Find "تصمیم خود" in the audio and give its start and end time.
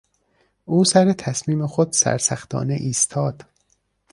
1.13-1.93